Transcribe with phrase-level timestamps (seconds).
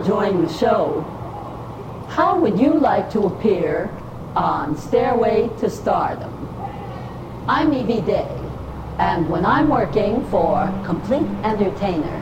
[0.00, 1.02] enjoying the show,
[2.08, 3.90] how would you like to appear
[4.34, 6.32] on Stairway to Stardom?
[7.46, 8.34] I'm Evie Day,
[8.98, 12.16] and when I'm working for Complete Entertainer,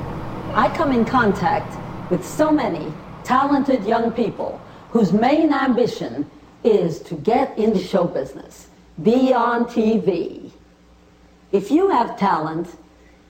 [0.55, 1.73] I come in contact
[2.11, 2.93] with so many
[3.23, 6.29] talented young people whose main ambition
[6.65, 8.67] is to get into show business,
[9.05, 10.51] be on TV.
[11.53, 12.77] If you have talent,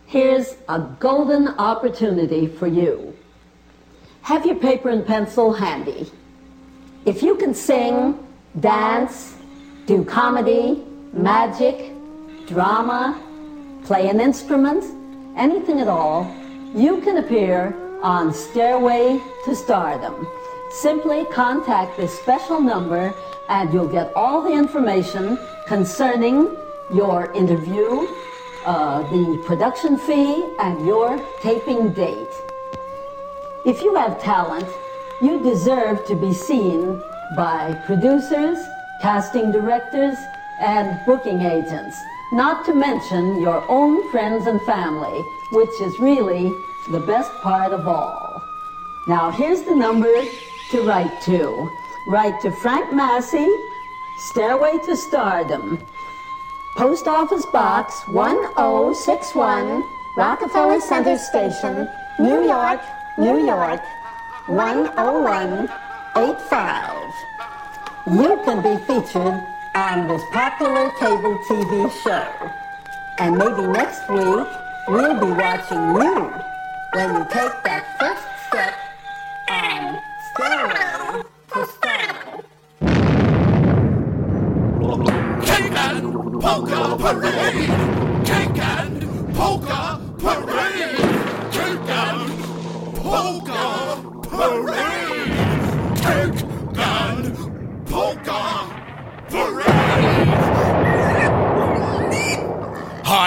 [0.07, 3.08] here's a golden opportunity for you.
[4.29, 6.07] Have your paper and pencil handy.
[7.07, 8.19] If you can sing,
[8.61, 9.34] dance,
[9.87, 10.84] do comedy,
[11.15, 11.95] magic,
[12.47, 13.19] drama,
[13.84, 14.84] play an instrument,
[15.34, 16.31] anything at all,
[16.75, 20.29] you can appear on Stairway to Stardom.
[20.73, 23.15] Simply contact this special number
[23.49, 26.55] and you'll get all the information concerning
[26.93, 28.06] your interview,
[28.67, 32.48] uh, the production fee, and your taping date.
[33.67, 34.69] If you have talent,
[35.20, 37.03] you deserve to be seen
[37.37, 38.59] by producers,
[39.03, 40.17] casting directors,
[40.61, 41.97] and booking agents,
[42.33, 45.20] not to mention your own friends and family,
[45.53, 46.53] which is really
[46.91, 48.42] the best part of all.
[49.09, 50.15] Now, here's the number
[50.70, 51.69] to write to.
[52.09, 53.48] Write to Frank Massey,
[54.31, 55.78] Stairway to Stardom,
[56.77, 59.84] Post Office Box 1061,
[60.17, 61.88] Rockefeller Center Station,
[62.19, 62.81] New York,
[63.19, 63.83] New York
[64.47, 67.12] 10185.
[68.06, 69.43] You can be featured
[69.75, 72.28] on this popular cable TV show.
[73.19, 74.47] And maybe next week
[74.87, 76.33] we'll be watching you
[76.93, 78.28] when you take that first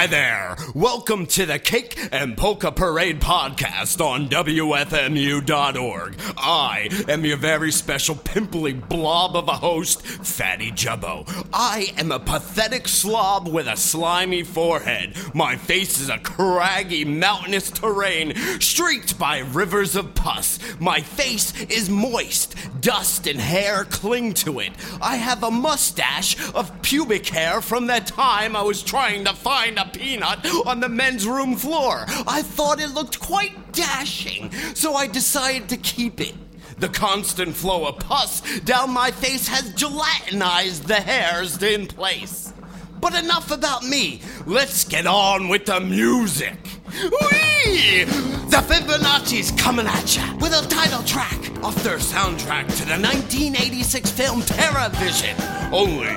[0.02, 0.41] Hi there.
[0.82, 6.16] Welcome to the Cake and Polka Parade podcast on WFMU.org.
[6.36, 11.48] I am your very special pimply blob of a host, Fatty Jubbo.
[11.54, 15.16] I am a pathetic slob with a slimy forehead.
[15.36, 20.58] My face is a craggy mountainous terrain streaked by rivers of pus.
[20.80, 22.56] My face is moist.
[22.82, 24.72] Dust and hair cling to it.
[25.00, 29.78] I have a mustache of pubic hair from that time I was trying to find
[29.78, 30.40] a peanut
[30.72, 32.06] on the men's room floor.
[32.26, 36.34] I thought it looked quite dashing, so I decided to keep it.
[36.80, 42.54] The constant flow of pus down my face has gelatinized the hairs in place.
[43.02, 44.22] But enough about me.
[44.46, 46.58] Let's get on with the music.
[46.92, 48.04] Whee!
[48.04, 54.12] The Fibonaccis coming at ya with a title track off their soundtrack to the 1986
[54.12, 55.36] film Terror Vision.
[55.72, 56.14] Only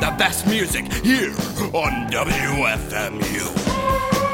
[0.00, 1.32] the best music here
[1.74, 4.25] on WFMU.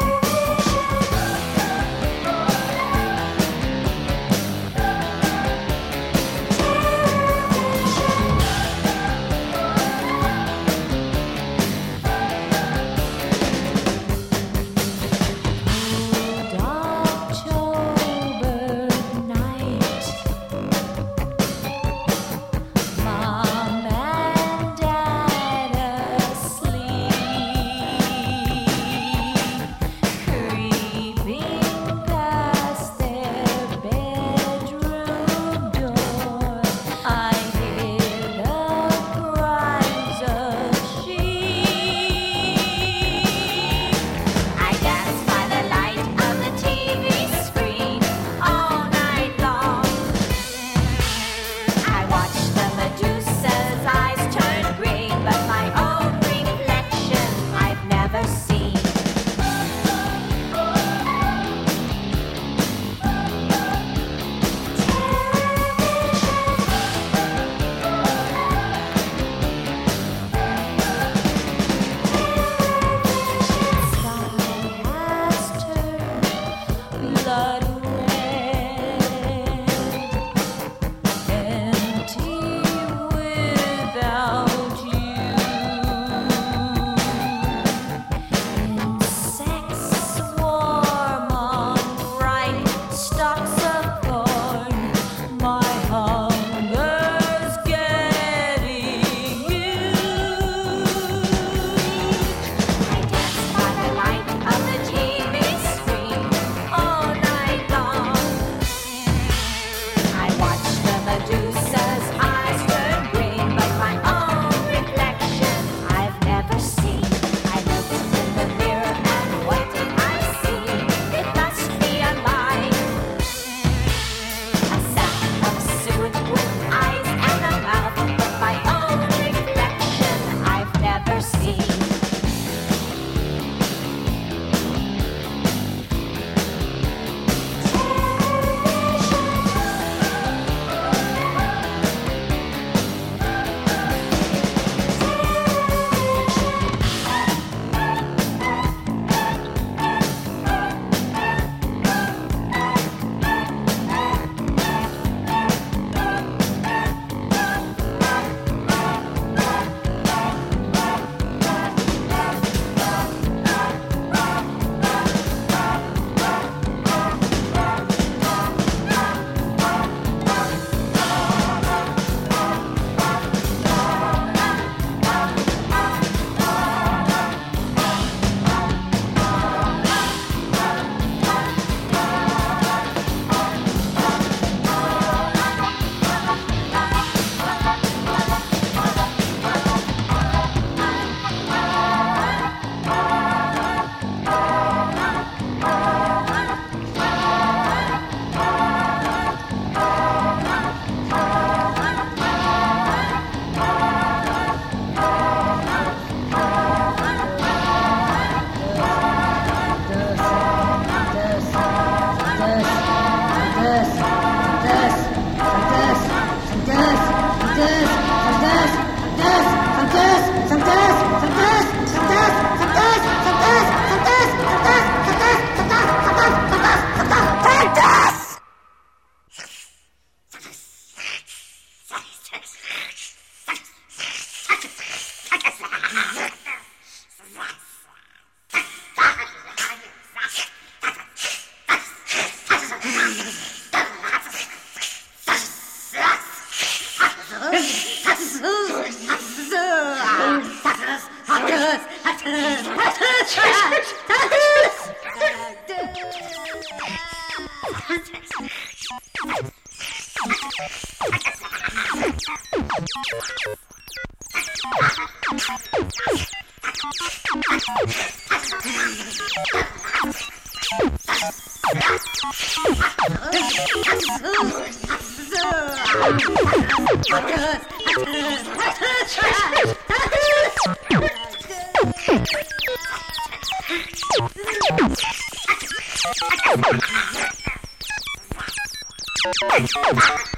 [289.64, 290.22] Ah!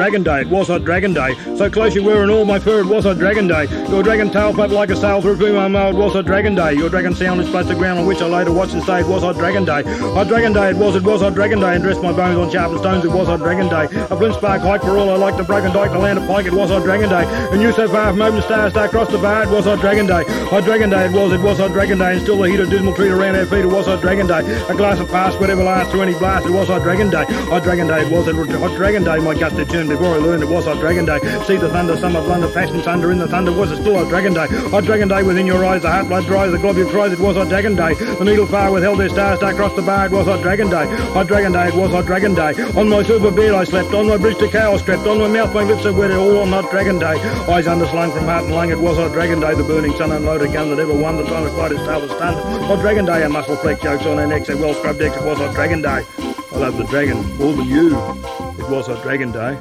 [0.00, 1.34] Dragon Day, it was Hot Dragon Day.
[1.58, 3.66] So close you were in all my fur, it was Hot Dragon Day.
[3.90, 6.54] Your dragon tail flapped like a sail through whom I mow, it was Hot Dragon
[6.54, 6.72] Day.
[6.72, 9.22] Your dragon sound splashed the ground on which I later watched and say it was
[9.22, 9.82] Hot Dragon Day.
[10.16, 12.50] Hot Dragon Day, it was, it was Hot Dragon Day, and dressed my bones on
[12.50, 13.84] sharpened stones, it was Hot Dragon Day.
[14.08, 16.46] A flint spark hike for all I like, the broken dyke, the land of pike,
[16.46, 17.26] it was Hot Dragon Day.
[17.52, 20.06] And you so far from open star, star across the bar, it was Hot Dragon
[20.06, 20.24] Day.
[20.48, 22.70] Hot Dragon Day, it was, it was Hot Dragon Day, and still the heat of
[22.70, 24.40] dismal treat around our feet, it was Hot Dragon Day.
[24.70, 27.26] A glass of past, whatever lasts through any blast, it was Hot Dragon Day.
[27.52, 30.18] Hot Dragon Day, it was, it was Hot Dragon Day, my gust turned before I
[30.18, 31.18] learned it was Hot Dragon Day.
[31.44, 34.32] See the thunder, summer blunder, passion thunder in the thunder, was it still Hot Dragon
[34.32, 34.46] Day?
[34.70, 37.36] Hot Dragon Day within your eyes, the heart blood dries, the globule cries, it was
[37.36, 37.94] Hot Dragon Day.
[37.94, 40.86] The needle fire withheld their stars, star across the bar, it was Hot Dragon Day.
[41.12, 42.54] Hot Dragon Day, it was Hot Dragon Day.
[42.78, 45.52] On my silver beard I slept, on my bridge to cow strapped, on my mouth
[45.52, 47.18] my lips are wet, all on Hot Dragon Day.
[47.50, 49.54] Eyes underslung from heart and lung, it was Hot Dragon Day.
[49.54, 52.10] The burning sun unloaded gun that ever won, the time it fight his tail was
[52.12, 52.38] stunned.
[52.64, 55.24] Hot Dragon Day, a muscle fleck jokes on her necks, a well scrubbed decks, it
[55.24, 56.04] was Hot Dragon Day.
[56.52, 57.96] I love the dragon more than you.
[58.58, 59.58] It was Hot Dragon Day.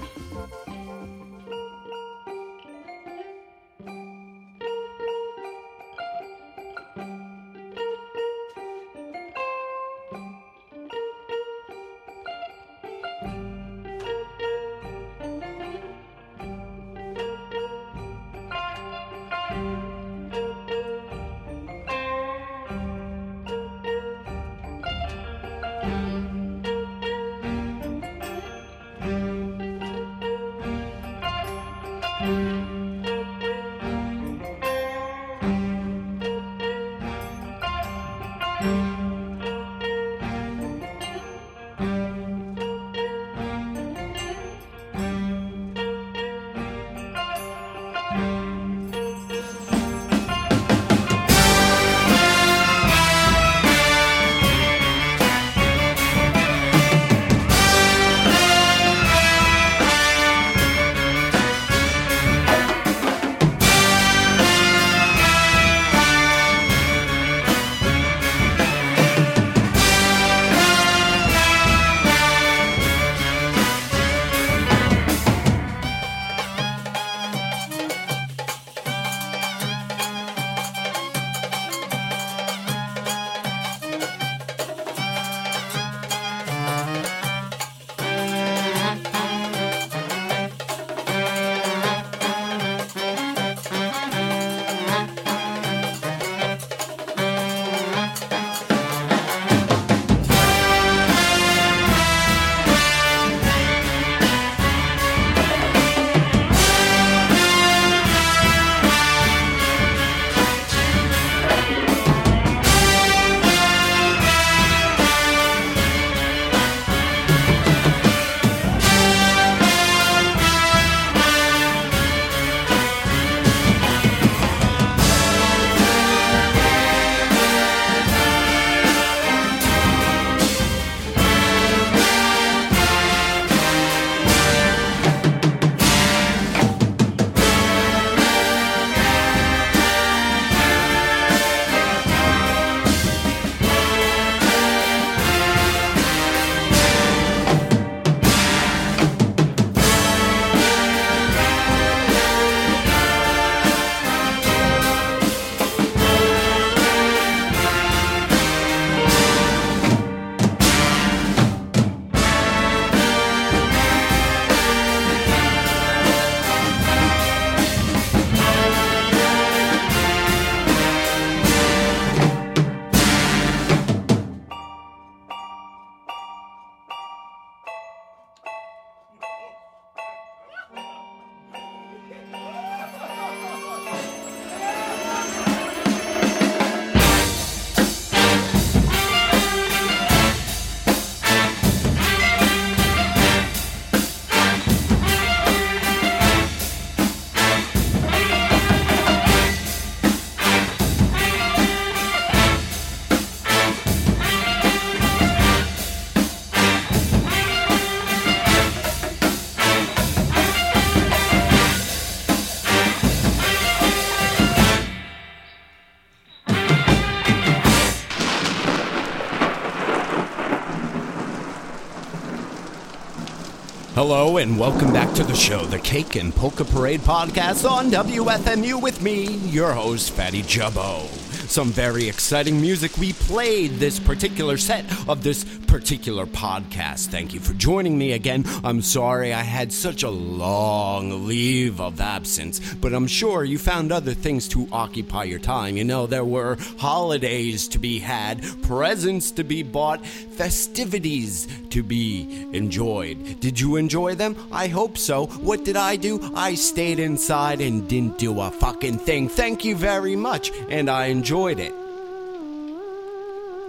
[224.10, 228.82] Hello and welcome back to the show, the Cake and Polka Parade podcast on WFMU
[228.82, 231.08] with me, your host, Fatty Jubbo.
[231.48, 232.98] some very exciting music.
[232.98, 237.08] We played this particular set of this particular podcast.
[237.10, 238.44] Thank you for joining me again.
[238.64, 243.92] I'm sorry I had such a long leave of absence, but I'm sure you found
[243.92, 245.78] other things to occupy your time.
[245.78, 252.48] You know, there were holidays to be had, presents to be bought, festivities to be
[252.52, 253.40] enjoyed.
[253.40, 254.36] Did you enjoy them?
[254.52, 255.28] I hope so.
[255.28, 256.32] What did I do?
[256.36, 259.30] I stayed inside and didn't do a fucking thing.
[259.30, 261.79] Thank you very much, and I enjoyed it.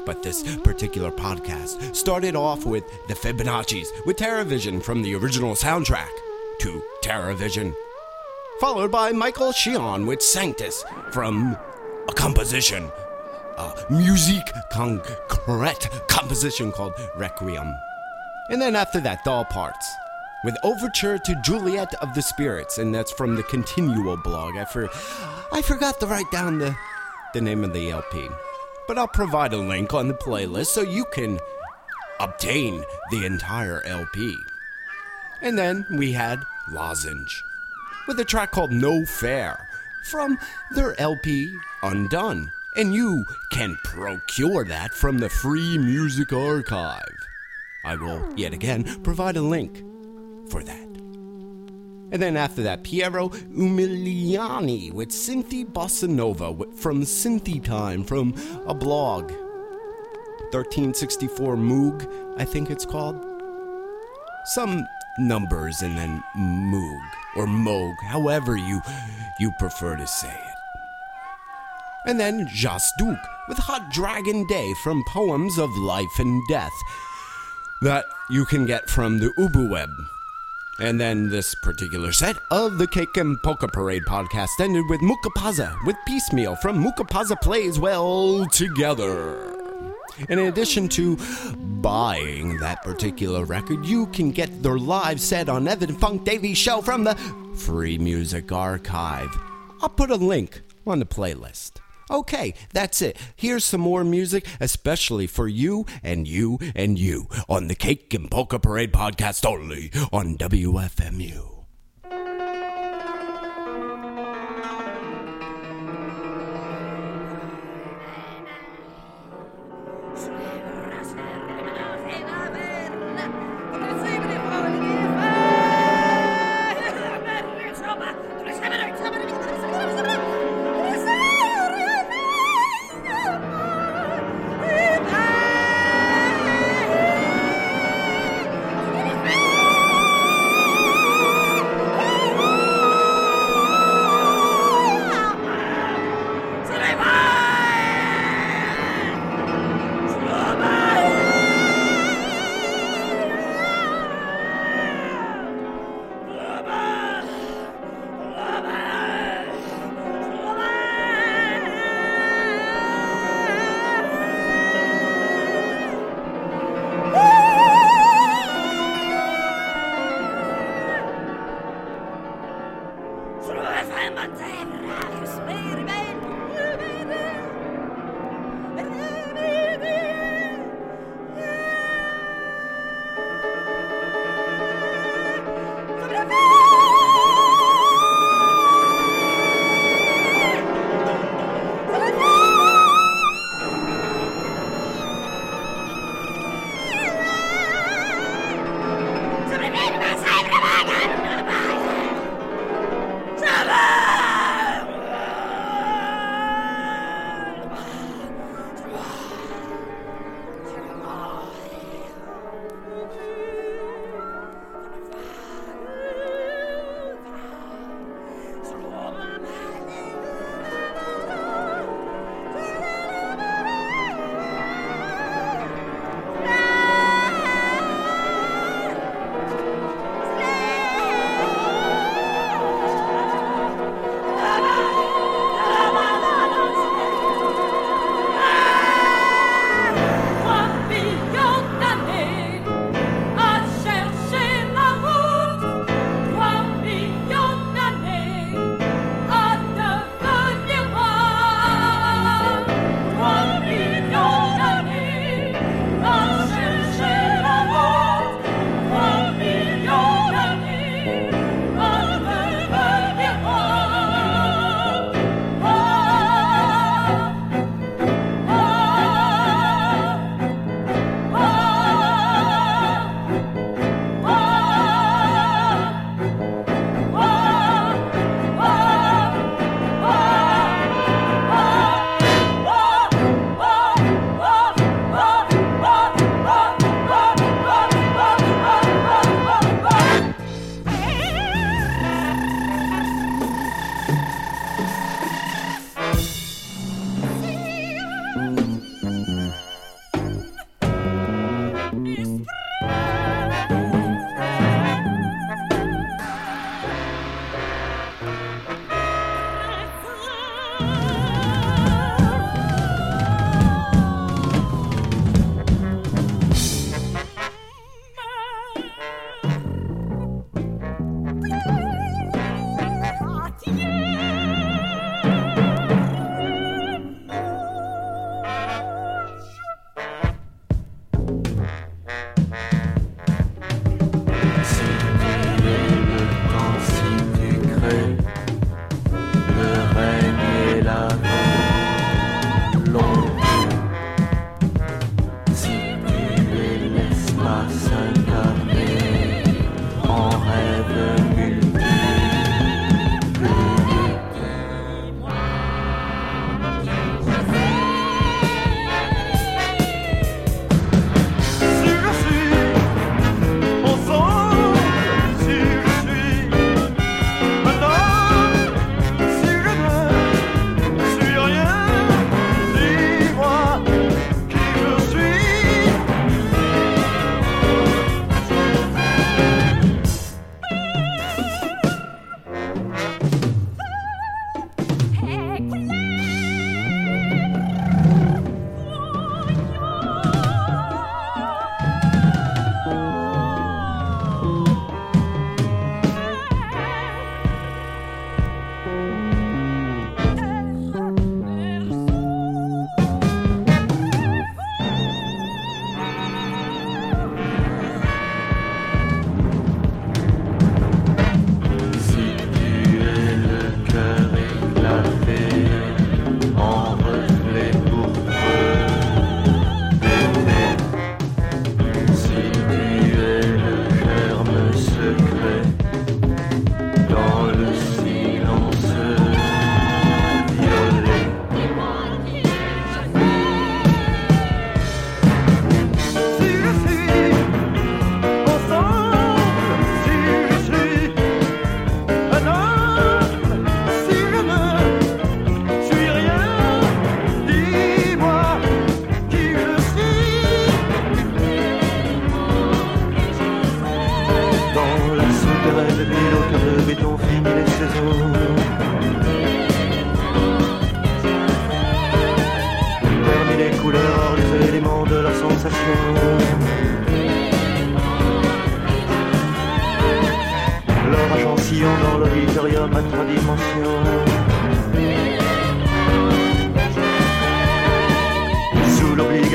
[0.07, 5.55] But this particular podcast started off with the Fibonaccis with Terror Vision from the original
[5.55, 6.11] soundtrack
[6.61, 7.75] to Terror Vision,
[8.61, 11.57] followed by Michael Chion with Sanctus from
[12.09, 12.91] a composition,
[13.57, 17.75] a musique concrete composition called Requiem.
[18.49, 19.95] And then after that, Doll Parts
[20.43, 24.57] with Overture to Juliet of the Spirits, and that's from the Continuo blog.
[24.57, 24.89] I, for,
[25.53, 26.75] I forgot to write down the,
[27.35, 28.29] the name of the LP,
[28.91, 31.39] but I'll provide a link on the playlist so you can
[32.19, 34.37] obtain the entire LP.
[35.43, 37.41] And then we had Lozenge
[38.09, 39.65] with a track called No Fair
[40.07, 40.37] from
[40.73, 42.51] their LP Undone.
[42.75, 47.15] And you can procure that from the Free Music Archive.
[47.85, 49.85] I will yet again provide a link
[50.51, 50.90] for that.
[52.13, 58.35] And then after that, Piero Umiliani with Synthi Bossa Nova from Synthi Time from
[58.67, 59.31] a blog.
[60.53, 63.25] 1364 Moog, I think it's called.
[64.47, 64.85] Some
[65.19, 68.81] numbers and then Moog or Moog, however you
[69.39, 70.55] you prefer to say it.
[72.07, 73.19] And then Jas Duke
[73.49, 76.73] with Hot Dragon Day from Poems of Life and Death
[77.83, 79.89] that you can get from the UbuWeb.
[80.81, 85.29] And then this particular set of the Cake and Polka Parade podcast ended with Mucca
[85.37, 89.55] Pazza with Peace Meal from Mucca Pazza Plays Well Together.
[90.31, 91.19] And in addition to
[91.83, 96.81] buying that particular record, you can get their live set on Evan Funk Davies show
[96.81, 97.15] from the
[97.57, 99.29] Free Music Archive.
[99.83, 101.73] I'll put a link on the playlist.
[102.11, 103.17] Okay, that's it.
[103.37, 108.29] Here's some more music, especially for you and you and you on the Cake and
[108.31, 111.60] Polka Parade podcast only on WFMU.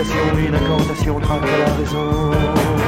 [0.06, 2.85] L'obligation, une incantation traque la raison.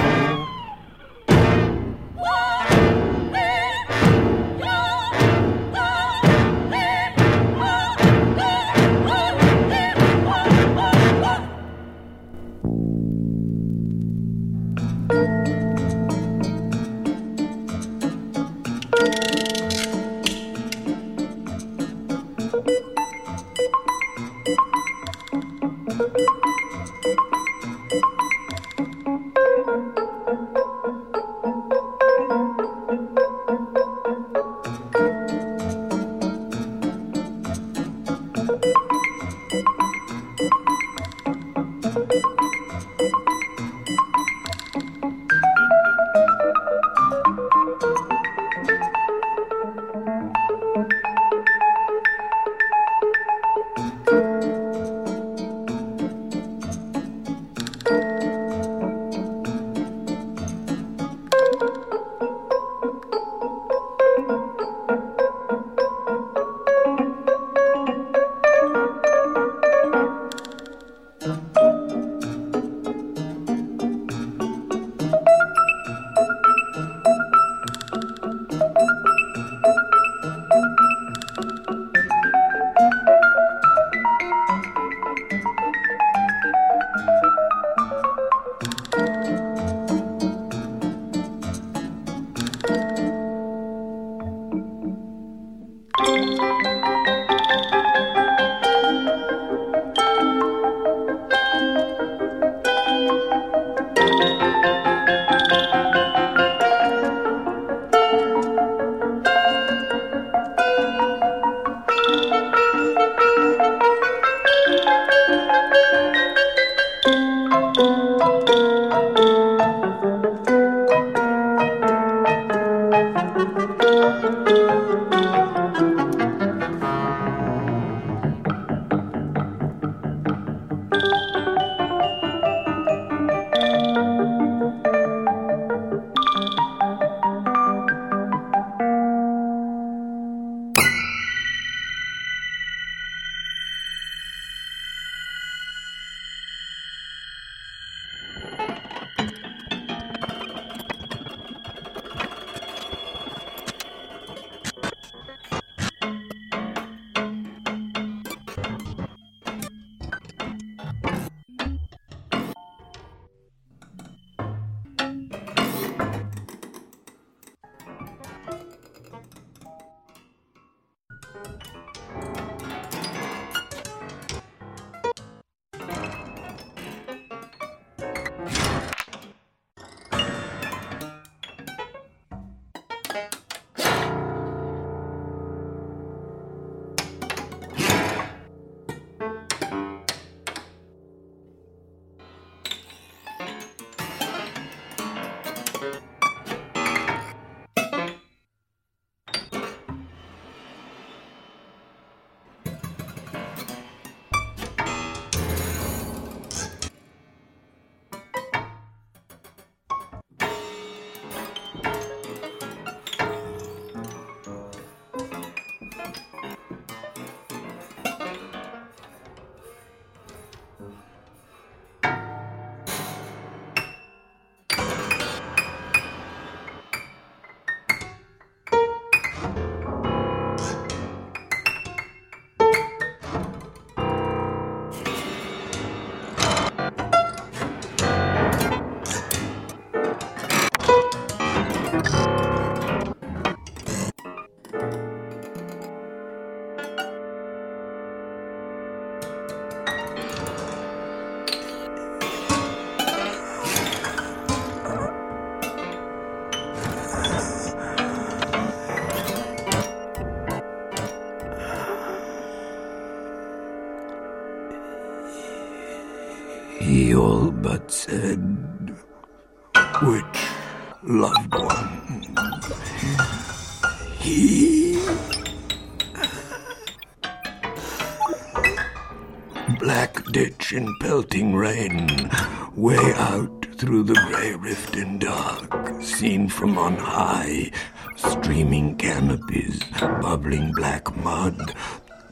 [286.17, 287.71] Seen from on high,
[288.15, 289.83] streaming canopies,
[290.19, 291.75] bubbling black mud,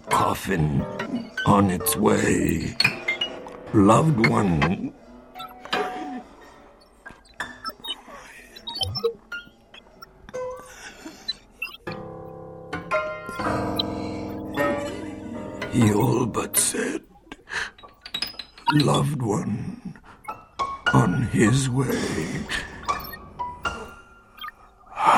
[0.10, 0.82] coffin
[1.46, 2.76] on its way.
[3.76, 4.92] Loved one
[15.72, 17.04] He all but said,
[18.74, 19.94] loved one
[20.92, 22.65] on his way.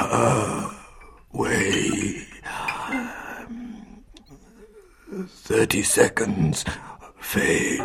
[0.10, 0.72] Uh, Her
[1.34, 2.26] way.
[5.28, 6.64] Thirty seconds
[7.20, 7.82] fade.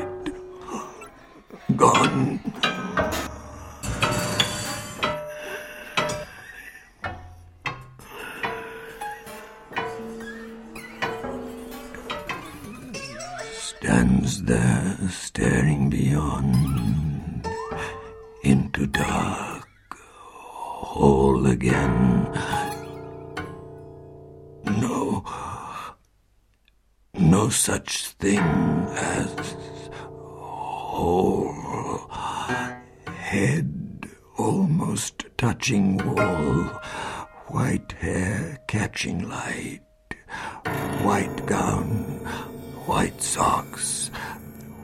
[1.77, 2.41] Gone.
[13.53, 17.47] stands there staring beyond
[18.45, 19.62] into dark
[20.95, 21.95] hole again
[24.83, 25.25] no
[27.15, 29.91] no such thing as
[30.91, 32.09] whole
[33.07, 36.65] head almost touching wall
[37.49, 39.81] white hair catching light
[41.03, 42.13] white gown
[42.87, 44.09] white socks,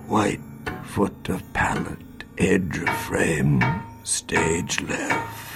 [0.07, 0.41] white
[0.85, 3.63] foot of pallet, edge of frame,
[4.05, 5.48] stage left.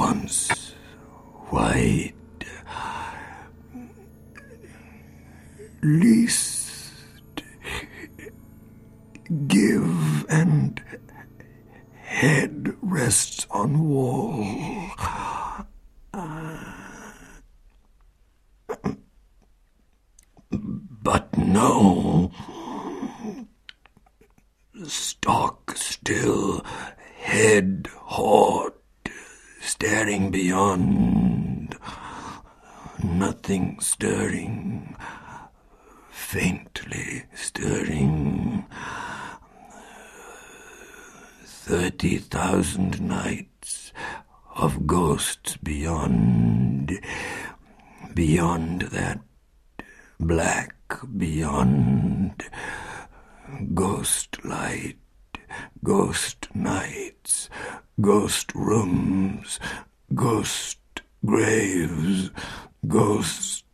[0.00, 0.72] Once
[1.52, 2.14] wide,
[5.82, 7.42] least
[9.46, 10.82] give and
[11.92, 14.42] head rests on wall.
[21.02, 22.32] But no.
[24.86, 26.64] Stock still,
[27.18, 28.79] head hot,
[29.70, 31.76] staring beyond.
[33.04, 34.96] Nothing stirring,
[36.10, 38.66] faintly stirring.
[41.44, 43.92] Thirty thousand nights
[44.56, 47.00] of ghosts beyond,
[48.12, 49.20] beyond that
[50.18, 50.74] black
[51.16, 52.42] beyond
[53.72, 54.98] ghost light,
[55.82, 57.48] ghost nights,
[58.00, 59.60] ghost rooms,
[60.14, 60.78] ghost
[61.24, 62.30] graves,
[62.86, 63.64] ghost.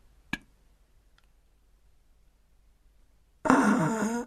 [3.49, 4.27] Oh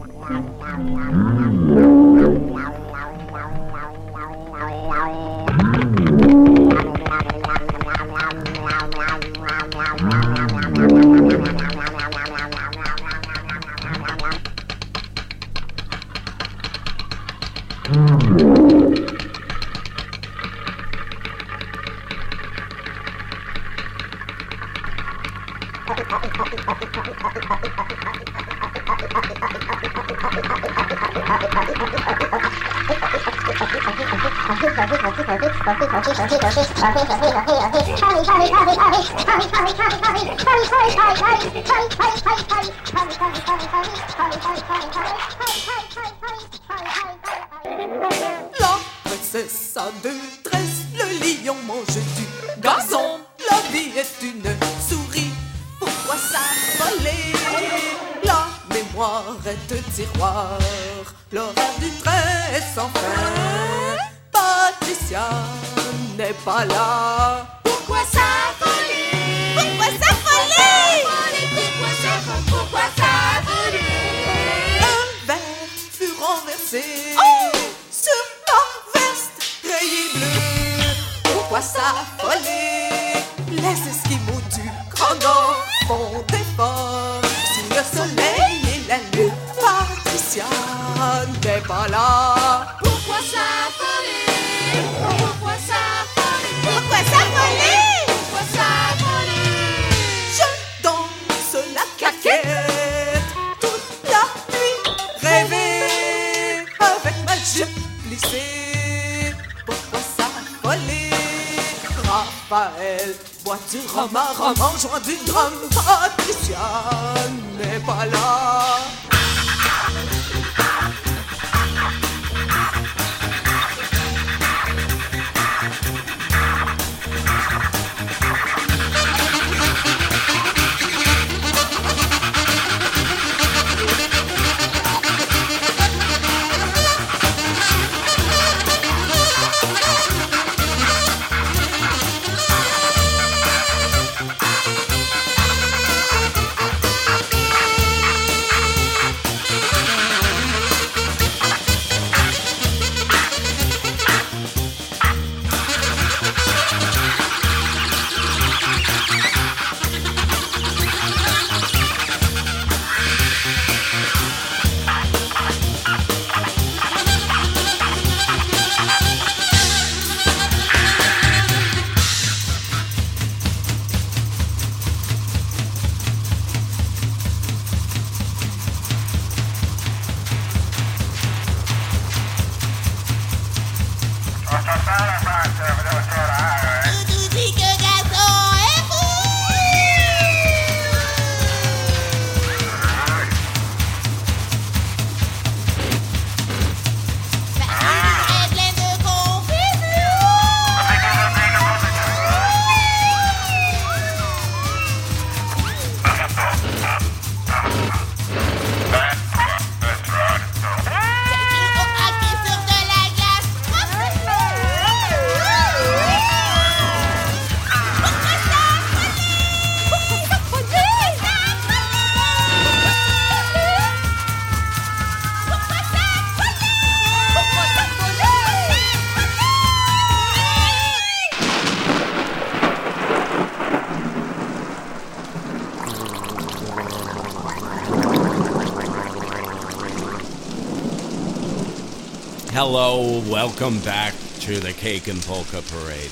[242.63, 246.11] Hello, welcome back to the Cake and Polka Parade.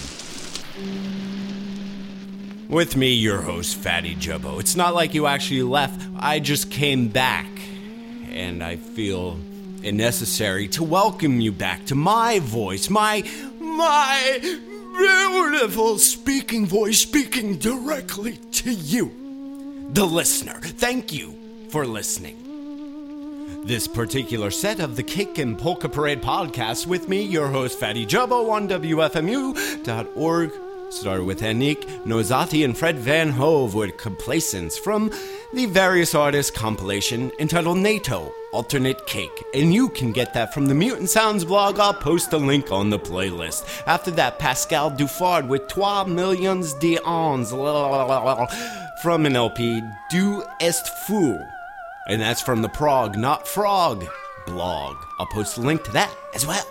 [2.67, 4.59] With me, your host, Fatty Jubbo.
[4.59, 7.45] It's not like you actually left, I just came back.
[8.31, 9.39] And I feel
[9.83, 13.21] it necessary to welcome you back to my voice, my,
[13.59, 14.39] my
[14.97, 19.11] beautiful speaking voice, speaking directly to you,
[19.91, 20.59] the listener.
[20.61, 21.35] Thank you
[21.69, 22.48] for listening.
[23.63, 28.05] This particular set of the Cake and Polka Parade podcast with me, your host, Fatty
[28.05, 30.51] Jubbo, on WFMU.org.
[30.91, 35.11] Started with Annick Nozati and Fred Van Hove with Complaisance from
[35.53, 39.45] the various artists compilation entitled NATO Alternate Cake.
[39.53, 41.79] And you can get that from the Mutant Sounds blog.
[41.79, 43.83] I'll post a link on the playlist.
[43.85, 47.51] After that, Pascal Duffard with Trois Millions d'Ans
[49.03, 51.39] from an LP, Dieu Est Fou.
[52.09, 54.05] And that's from the Prog, not Frog
[54.47, 54.97] blog.
[55.19, 56.65] I'll post a link to that as well.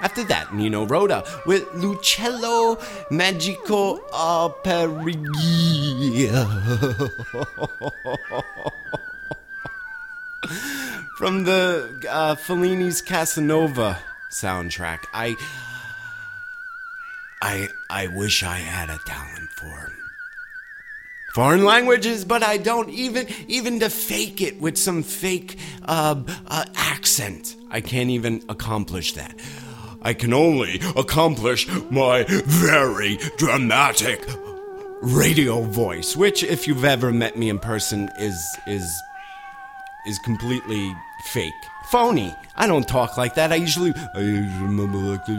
[0.00, 2.78] After that, Nino Rota with Lucello
[3.10, 5.16] Magico Aperigi.
[11.16, 13.98] From the uh, Fellini's Casanova
[14.30, 15.04] soundtrack.
[15.14, 15.34] I.
[17.40, 17.70] I.
[17.88, 19.95] I wish I had a talent for
[21.36, 26.14] foreign languages, but I don't even even to fake it with some fake uh,
[26.46, 27.56] uh, accent.
[27.70, 29.38] I can't even accomplish that.
[30.00, 34.24] I can only accomplish my very dramatic
[35.02, 38.86] radio voice, which, if you've ever met me in person, is is
[40.06, 40.94] is completely
[41.34, 41.52] fake.
[41.90, 42.34] Phony.
[42.58, 43.52] I don't talk like that.
[43.52, 45.36] I usually, I remember like this,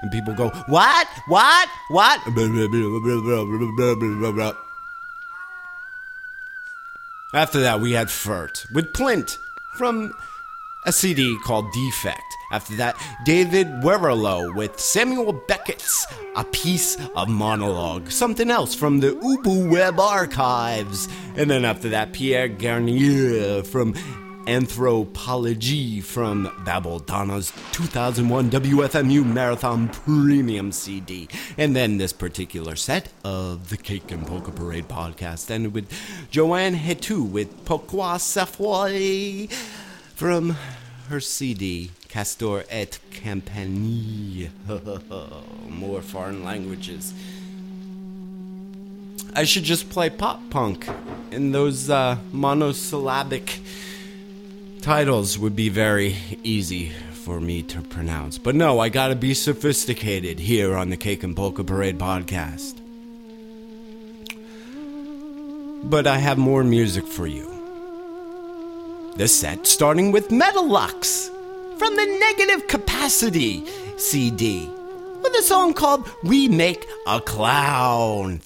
[0.00, 1.06] and people go, "What?
[1.26, 1.68] What?
[1.90, 2.20] What?"
[7.32, 9.38] After that, we had Furt with Plint
[9.76, 10.12] from
[10.84, 12.18] a CD called Defekt.
[12.52, 18.10] After that, David Warrilow with Samuel Beckett's A Piece of Monologue.
[18.10, 21.08] Something else from the Ubu Web Archives.
[21.36, 23.94] And then after that, Pierre Garnier from
[24.46, 31.28] Anthropology from Babble Donna's 2001 WFMU Marathon Premium CD.
[31.58, 35.90] And then this particular set of the Cake and Polka Parade podcast ended with
[36.30, 39.50] Joane Hétu with Pourquoi Safway
[40.14, 40.56] from
[41.08, 44.50] her CD Castor et Compagnie.
[45.68, 47.14] More foreign languages.
[49.34, 50.88] I should just play pop punk,
[51.30, 53.60] in those uh, monosyllabic
[54.80, 58.38] titles would be very easy for me to pronounce.
[58.38, 62.76] But no, I gotta be sophisticated here on the Cake and Polka Parade podcast.
[65.84, 67.46] But I have more music for you.
[69.16, 71.28] The set starting with Metalux
[71.78, 73.66] from the Negative Capacity
[73.96, 74.68] CD
[75.22, 78.40] with a song called We Make a Clown.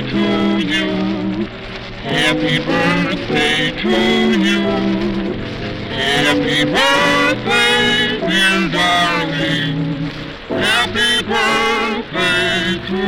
[0.00, 1.46] To you.
[2.00, 3.90] Happy birthday to
[4.40, 4.60] you.
[5.92, 10.10] Happy birthday, dear darling.
[10.48, 13.02] Happy birthday to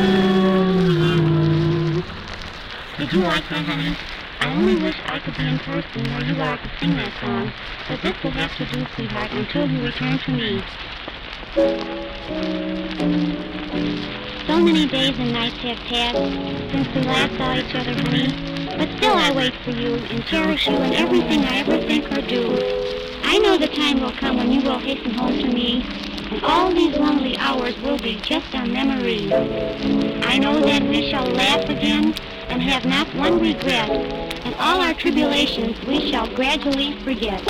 [0.92, 2.02] you.
[2.98, 3.96] Did you like that, honey?
[4.40, 7.52] I only wish I could be in person where you are to sing that song,
[7.88, 10.62] but this will have to do, sweetheart, until you return to me.
[14.54, 16.16] So many days and nights have passed
[16.70, 18.28] since we last saw each other, honey.
[18.78, 22.22] But still I wait for you and cherish you in everything I ever think or
[22.22, 22.56] do.
[23.24, 25.84] I know the time will come when you will hasten home to me,
[26.30, 29.34] and all these lonely hours will be just a memory.
[30.22, 32.14] I know that we shall laugh again
[32.48, 37.42] and have not one regret, and all our tribulations we shall gradually forget.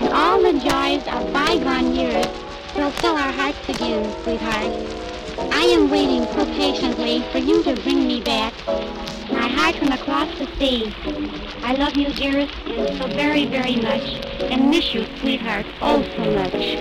[0.00, 2.28] And all the joys of bygone years
[2.76, 5.01] will fill our hearts again, sweetheart.
[5.50, 8.52] I am waiting so patiently for you to bring me back.
[9.30, 10.94] My heart from across the sea.
[11.62, 12.54] I love you, dearest,
[12.98, 16.76] so very, very much, and miss you, sweetheart, oh so much.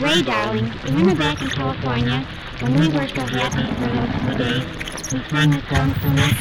[0.00, 2.26] Ray, darling, remember back in California
[2.60, 4.64] when we were so happy for those few days?
[5.12, 6.36] We sang the song so much.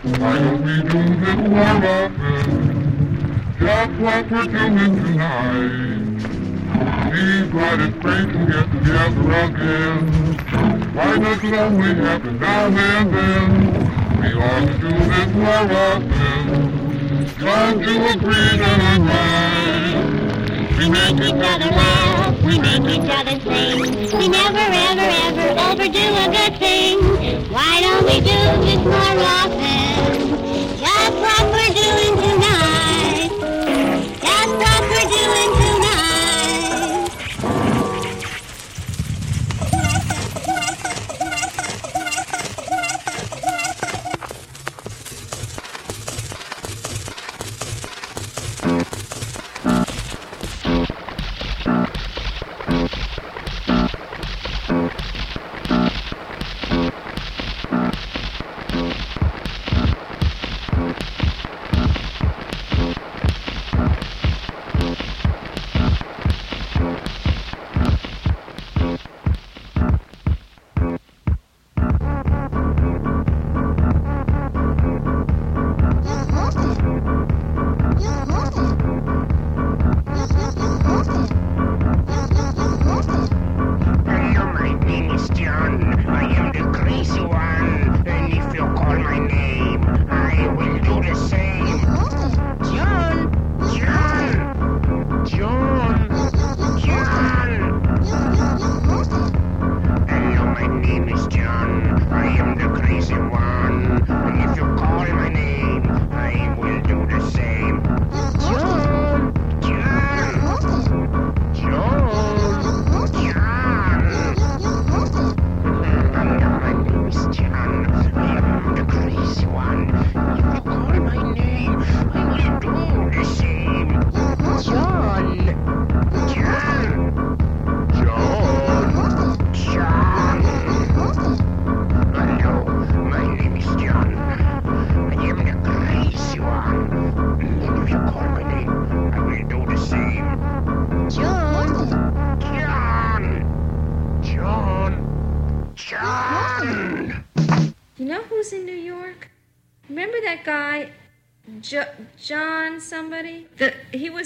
[0.00, 2.46] Why don't we do this more often?
[3.58, 5.88] Just what we're doing tonight.
[7.12, 10.06] Leave right in space and get together again.
[10.94, 13.50] Why does it only happen now and then?
[14.20, 16.46] We ought to do this more often.
[17.40, 20.07] Don't you agree I'm right?
[20.78, 24.16] We make each other laugh, we make each other sing.
[24.16, 26.98] We never, ever, ever overdo a good thing.
[27.50, 30.57] Why don't we do this more often?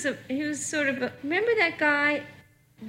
[0.02, 1.12] Was a he was sort of a.
[1.22, 2.22] Remember that guy,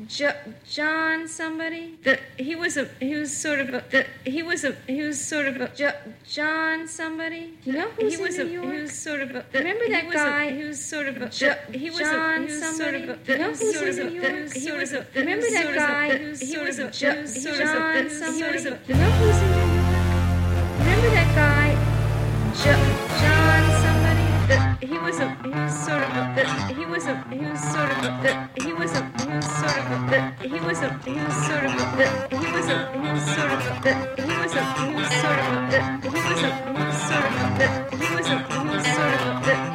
[0.08, 0.32] jo-
[0.70, 1.96] John somebody?
[2.04, 3.84] The he was a he was sort of a.
[3.92, 5.68] The he was a he was sort of a.
[5.76, 5.92] Jo-
[6.28, 7.54] John somebody?
[7.64, 8.74] You know who's he was in New York?
[8.74, 9.46] He was sort of a.
[9.54, 10.52] Remember that guy?
[10.52, 11.30] he was sort of a.
[11.30, 13.32] Jo- he was John a, he was sort of a.
[13.32, 14.54] You know who's in New York?
[14.54, 15.06] He was a.
[15.16, 16.18] Remember that guy?
[16.18, 16.90] He was a.
[16.90, 18.64] Jo- John somebody.
[18.64, 19.90] You know who's in New York?
[20.80, 21.68] Remember that guy,
[22.64, 22.93] jo-
[25.24, 28.74] a he was sort of a he was a he was sort of a he
[28.74, 32.08] was a he was sort of a he was a he was sort of a
[32.30, 35.74] he was a he was sort of a he was a he was sort of
[35.74, 39.22] a he was a he was sort of a he was a he was sort
[39.22, 39.73] of a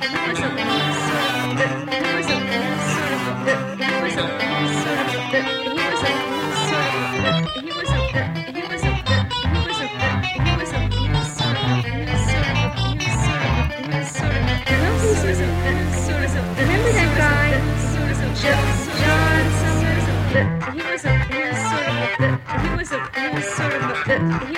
[24.18, 24.56] he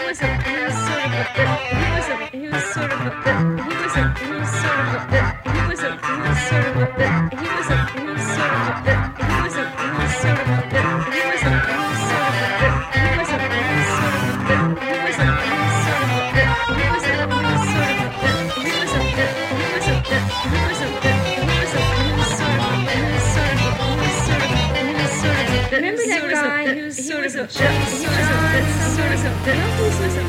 [29.41, 30.22] a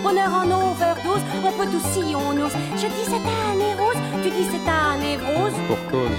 [0.07, 2.53] Bonheur en overdose, on peut tout si on ose.
[2.77, 5.51] Je dis cette année rose, tu dis cette année rose.
[5.67, 6.09] Pour cause.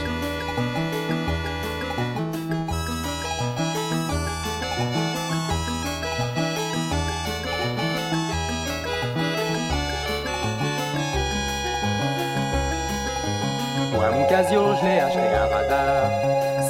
[13.94, 16.10] Moi mon Casio, je l'ai acheté à radar.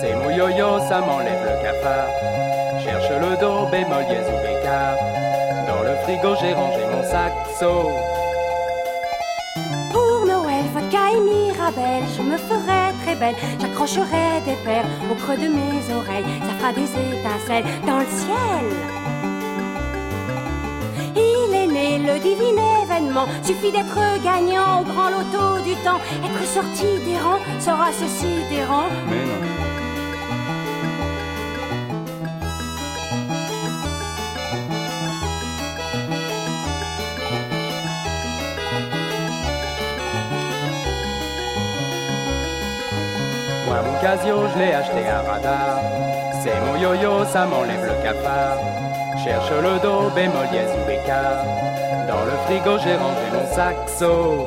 [0.01, 2.11] C'est mon yo-yo, ça m'enlève le cafard.
[2.81, 5.28] Cherche le do, bémol, dièse ou bécard.
[6.09, 7.91] Frigo, j'ai rangé mon saxo.
[9.93, 13.35] Pour Noël, vodka et Mirabelle, je me ferai très belle.
[13.61, 16.25] J'accrocherai des perles au creux de mes oreilles.
[16.47, 16.89] Ça fera des
[17.19, 18.67] étincelles dans le ciel.
[21.15, 23.27] Il est né le divin événement.
[23.43, 26.01] Suffit d'être gagnant au grand loto du temps.
[26.25, 28.89] Être sorti des rangs sera ceci des rangs.
[29.11, 29.48] Mais non.
[43.83, 45.81] Mon Casio, je l'ai acheté à radar.
[46.43, 48.59] C'est mon yo-yo, ça m'enlève le cafard.
[49.23, 51.45] Cherche le do, bémol, dièse ou bécard.
[52.09, 54.47] Dans le frigo, j'ai rangé mon saxo.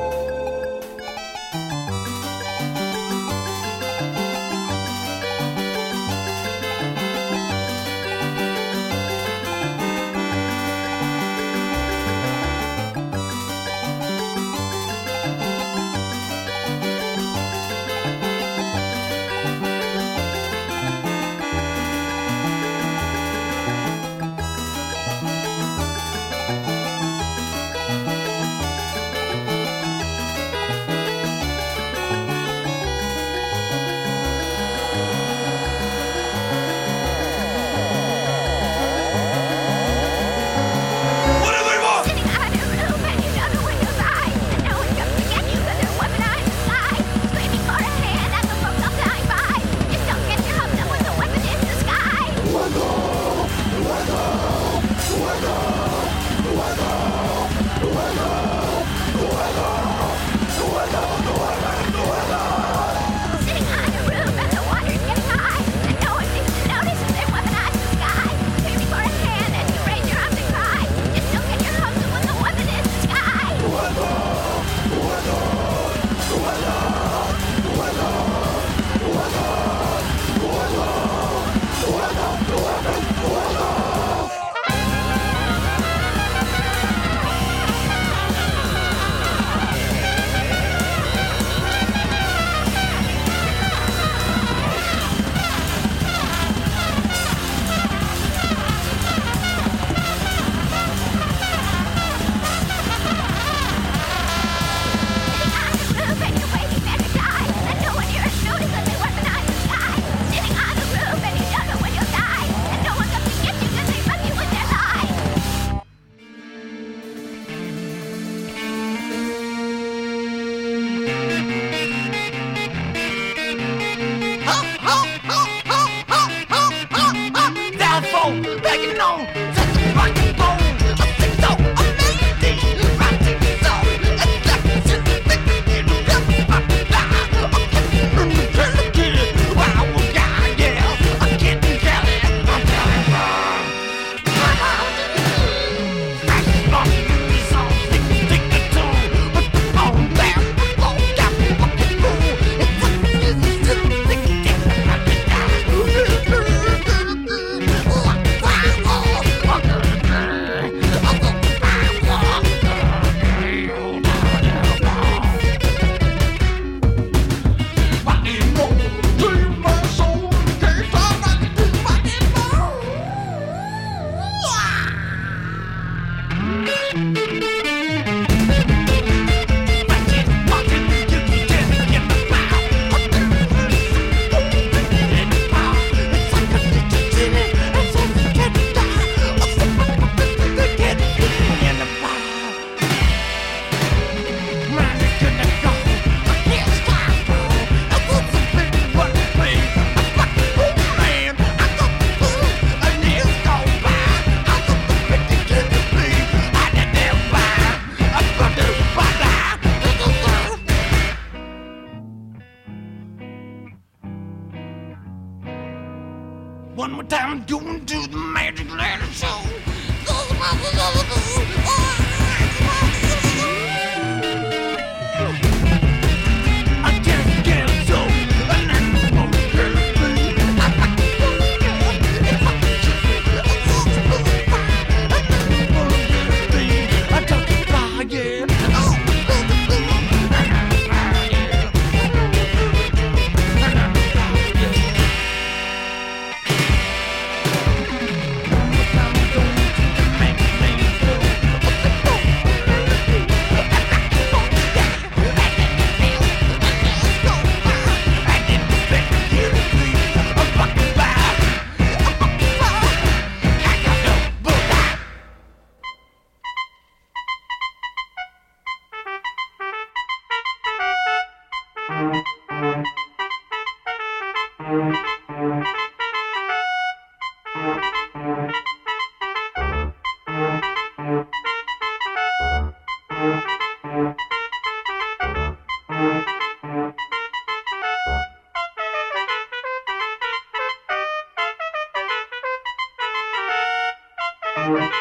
[294.62, 294.92] Thank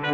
[0.00, 0.07] you.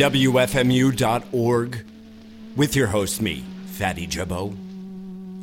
[0.00, 1.84] WFMU.org
[2.56, 4.56] with your host, me, Fatty Jabbo,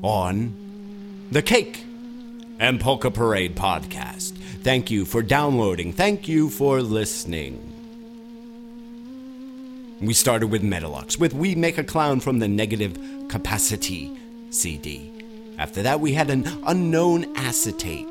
[0.02, 0.52] on
[1.32, 1.86] the Cake
[2.58, 4.32] and Polka Parade podcast.
[4.64, 5.94] Thank you for downloading.
[5.94, 7.62] Thank you for listening.
[10.02, 12.98] We started with Metalux with We Make a Clowne from the Negative
[13.30, 14.12] Capacity
[14.50, 15.12] CD.
[15.60, 18.08] After that, we had an unknown acetate.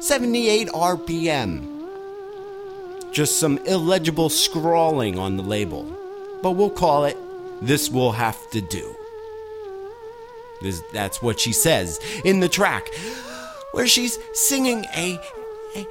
[0.00, 1.75] 78 RPM.
[3.16, 5.86] Just some illegible scrawling on the label.
[6.42, 7.16] But we'll call it
[7.62, 8.94] This Will Have to Do.
[10.60, 12.94] This, that's what she says in the track,
[13.72, 15.18] where she's singing a,
[15.76, 15.86] a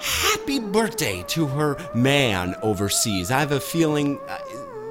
[0.00, 3.30] happy birthday to her man overseas.
[3.30, 4.38] I have a feeling uh,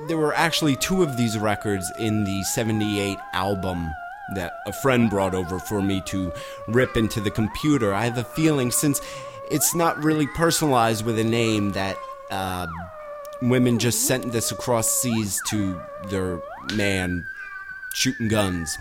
[0.08, 3.94] there were actually two of these records in the 78 album
[4.36, 6.32] that a friend brought over for me to
[6.70, 7.94] rip into the computer.
[7.94, 9.02] I have a feeling since
[9.52, 11.98] it's not really personalized with a name that
[12.32, 12.68] uh,
[13.42, 16.40] women just sent this across seas to their
[16.74, 17.26] man
[17.94, 18.78] shooting guns.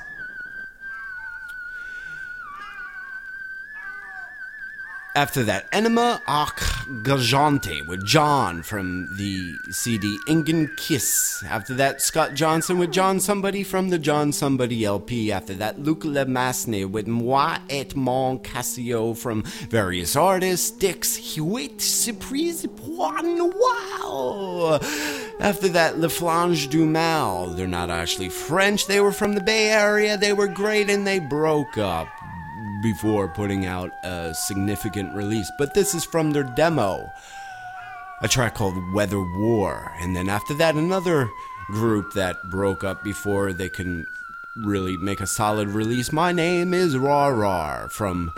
[5.16, 6.56] After that, Enema Och
[7.04, 11.44] Gejonte with John from the CD Ingen Kiss.
[11.48, 15.30] After that, Scott Johnson with John Somebody from the John Somebody LP.
[15.30, 20.72] After that, Luc Le Masne with Moi et mon Casio from various artists.
[20.72, 24.80] Dix-Huit, Surprise Point Noir.
[25.38, 27.50] After that, Le Flange du Mal.
[27.50, 30.16] They're not actually French, they were from the Bay Area.
[30.16, 32.08] They were great and they broke up
[32.84, 35.50] before putting out a significant release.
[35.58, 37.10] But this is from their demo,
[38.20, 39.90] a track called Weather War.
[40.00, 41.30] And then after that, another
[41.68, 44.06] group that broke up before they can
[44.54, 46.12] really make a solid release.
[46.12, 48.30] My name is Rar Rar from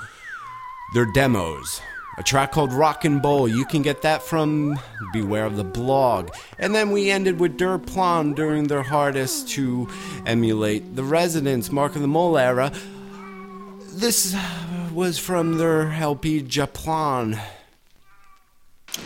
[0.94, 1.80] their demos.
[2.18, 3.46] A track called Rockin' Bowl.
[3.46, 4.78] You can get that from
[5.12, 6.30] Beware of the Blog.
[6.58, 9.86] And then we ended with Der Plan during their hardest to
[10.24, 12.72] emulate the Residents, Mark of the Mole era
[13.96, 14.36] this
[14.92, 17.40] was from their LP Japlan,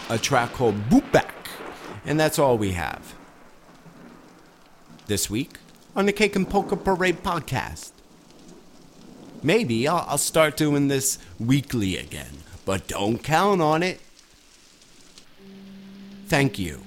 [0.08, 1.30] a track called Bubak.
[2.04, 3.14] And that's all we have
[5.06, 5.58] this week
[5.94, 7.92] on the Cake and Polka Parade podcast.
[9.42, 14.00] Maybe I'll, I'll start doing this weekly again, but don't count on it.
[16.26, 16.82] Thank you.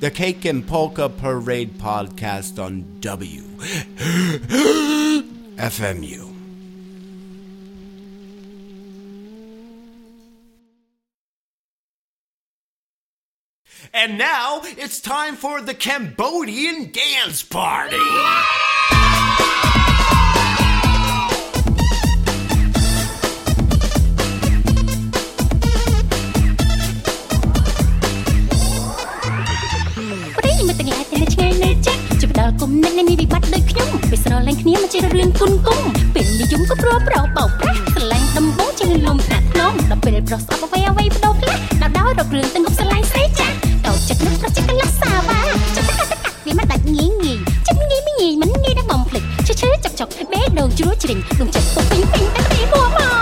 [0.00, 3.42] The Cake and Polka Parade podcast on W.
[5.58, 6.37] FMU.
[13.92, 17.96] And now it's time for the Cambodian dance party.
[39.90, 43.27] ដល់ពេលប្រសពអ្វីអ្វីបដូរខ្លះដល់ដល់រកគ្រឿងទាំងគប់ស្លាយស្រី
[44.24, 45.54] nó nó chắc nó xa quá.
[45.76, 47.36] Cho tất cả tất cả vì mắt đặt nghĩ nghĩ.
[47.66, 49.22] Chắc nghĩ mới nhìn mình nghĩ đang bồng phịch.
[49.46, 51.62] Chơi chơi chọc chọc, bé đầu chúa chỉ định đừng chọc.
[51.74, 53.17] Tôi phình phình bé nó bị mua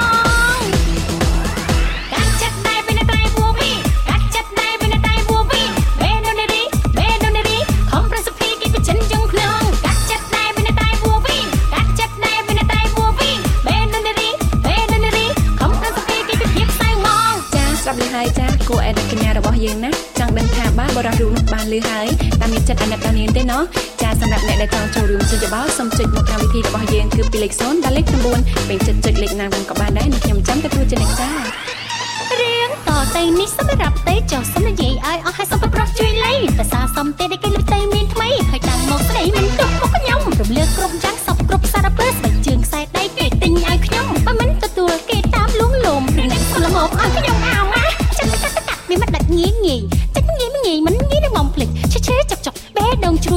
[21.77, 22.07] ឮហើយ
[22.41, 23.63] តាមមានចិត្តអាណិតដល់នាងទេណោះ
[24.03, 28.05] ចាសម្រាប់អ្នកដែលចង់ចូលរួមជួយយោបល់សូមចុចមកកម្មវិធីរបស់យើងគឺពីលេខ0ដល់លេខ
[28.39, 31.29] 9ពេញចិត្តចុចលេខណាមួយក៏បានដែរនេះខ្ញុំចាំតែព្រោះជាអ្នកចា
[32.41, 41.16] រៀងតទៅនេះសម្រាប់ទេចុះសូមនិយាយឲ្យអស់ហើយសូមប្រោះជួយលេងភាសាសំទេដែលគេលើកទៅមានថ្មីហើយតាមមកស្ដីមានទុកមកខ្ញុំរំលឹកគ្រប់ចាំ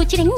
[0.10, 0.30] chi đánh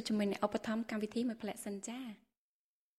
[0.00, 2.04] ជួបជាមួយអ្នកឧបត្ថម្ភកម្មវិធីមួយផ្លែសិនចា៎